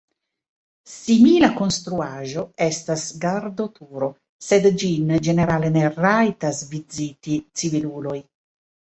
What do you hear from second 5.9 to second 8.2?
rajtas viziti civiluloj.